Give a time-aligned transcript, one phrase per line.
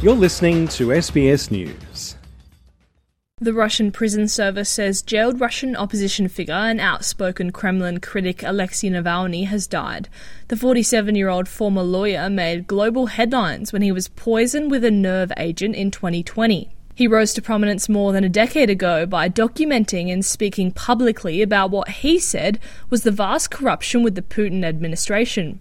[0.00, 2.14] You're listening to SBS News.
[3.40, 9.48] The Russian prison service says jailed Russian opposition figure and outspoken Kremlin critic Alexei Navalny
[9.48, 10.08] has died.
[10.46, 14.92] The 47 year old former lawyer made global headlines when he was poisoned with a
[14.92, 16.68] nerve agent in 2020.
[16.94, 21.72] He rose to prominence more than a decade ago by documenting and speaking publicly about
[21.72, 25.58] what he said was the vast corruption with the Putin administration.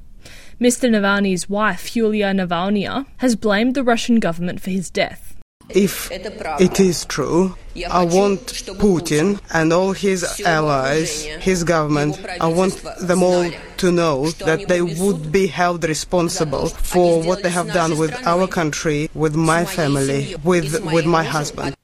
[0.60, 0.90] Mr.
[0.90, 5.36] Navalny's wife, Yulia Navalnaya, has blamed the Russian government for his death.
[5.70, 7.56] If it is true,
[7.92, 8.40] I want
[8.80, 14.82] Putin and all his allies, his government, I want them all to know that they
[14.82, 20.36] would be held responsible for what they have done with our country, with my family,
[20.44, 21.76] with, with my husband.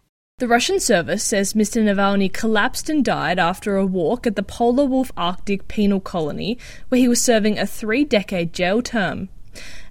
[0.44, 1.82] The Russian service says Mr.
[1.82, 6.58] Navalny collapsed and died after a walk at the Polar Wolf Arctic Penal Colony,
[6.90, 9.30] where he was serving a three decade jail term.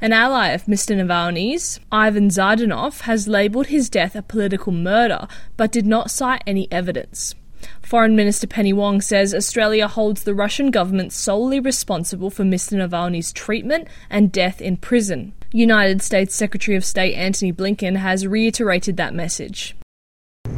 [0.01, 0.95] An ally of Mr.
[0.95, 5.27] Navalny's, Ivan Zhdanov, has labelled his death a political murder,
[5.57, 7.35] but did not cite any evidence.
[7.81, 12.77] Foreign Minister Penny Wong says Australia holds the Russian government solely responsible for Mr.
[12.77, 15.33] Navalny's treatment and death in prison.
[15.53, 19.77] United States Secretary of State Antony Blinken has reiterated that message.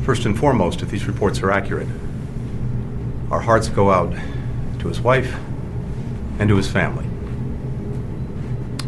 [0.04, 1.88] First and foremost, if these reports are accurate,
[3.30, 4.12] our hearts go out
[4.80, 5.34] to his wife
[6.38, 7.06] and to his family.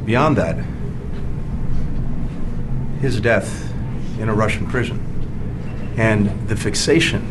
[0.04, 0.56] Beyond that,
[3.00, 3.72] his death
[4.20, 7.30] in a Russian prison and the fixation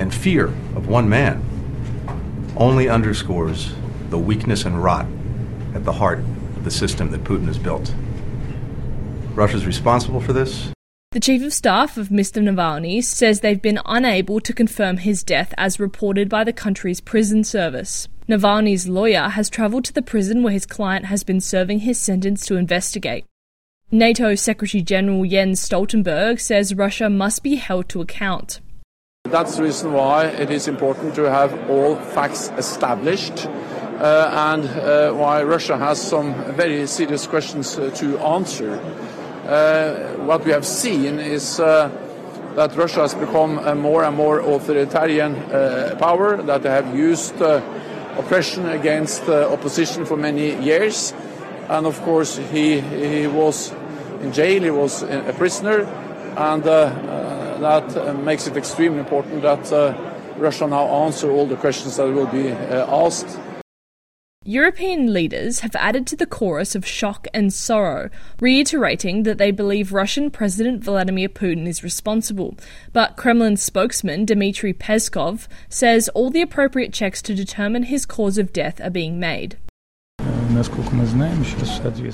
[0.00, 1.44] and fear of one man
[2.56, 3.74] only underscores
[4.10, 5.06] the weakness and rot
[5.72, 7.94] at the heart of the system that Putin has built.
[9.34, 10.72] Russia's responsible for this.
[11.12, 12.42] The Chief of Staff of Mr.
[12.42, 17.44] Navalny says they've been unable to confirm his death as reported by the country's prison
[17.44, 18.08] service.
[18.28, 22.44] Navalny's lawyer has travelled to the prison where his client has been serving his sentence
[22.44, 23.24] to investigate.
[23.90, 28.60] NATO Secretary General Jens Stoltenberg says Russia must be held to account.
[29.24, 35.12] That's the reason why it is important to have all facts established uh, and uh,
[35.12, 38.78] why Russia has some very serious questions uh, to answer.
[39.48, 41.90] Uh, what we have seen is uh,
[42.54, 47.40] that Russia has become a more and more authoritarian uh, power, that they have used
[48.18, 51.14] oppression against opposition for many years.
[51.70, 53.72] And of course, he, he was
[54.20, 55.86] in jail, he was a prisoner,
[56.36, 59.94] and uh, uh, that makes it extremely important that uh,
[60.36, 63.38] Russia now answer all the questions that will be asked.
[64.48, 68.08] European leaders have added to the chorus of shock and sorrow,
[68.40, 72.56] reiterating that they believe Russian President Vladimir Putin is responsible.
[72.94, 78.54] But Kremlin spokesman Dmitry Peskov says all the appropriate checks to determine his cause of
[78.54, 79.58] death are being made.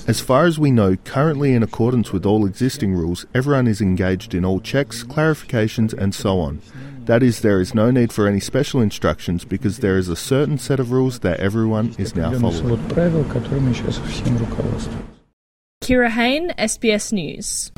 [0.09, 4.35] As far as we know, currently in accordance with all existing rules, everyone is engaged
[4.35, 6.61] in all checks, clarifications, and so on.
[7.07, 10.57] That is, there is no need for any special instructions because there is a certain
[10.57, 12.79] set of rules that everyone is now following.
[15.83, 17.71] Kira Hain, SBS News.